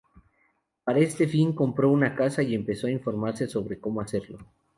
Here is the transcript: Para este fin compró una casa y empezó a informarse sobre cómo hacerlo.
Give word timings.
Para 0.83 0.97
este 0.97 1.27
fin 1.27 1.53
compró 1.53 1.91
una 1.91 2.15
casa 2.15 2.41
y 2.41 2.55
empezó 2.55 2.87
a 2.87 2.91
informarse 2.91 3.47
sobre 3.47 3.79
cómo 3.79 4.01
hacerlo. 4.01 4.39